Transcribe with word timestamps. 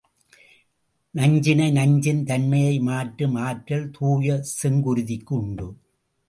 நஞ்சினை, 1.13 1.71
நஞ்சின் 1.71 2.23
தன்மையை 2.23 2.79
மாற்றும் 2.79 3.35
ஆற்றல் 3.35 3.91
தூய 3.91 4.41
செங்குருதிக்கு 4.63 5.33
உண்டு. 5.33 5.67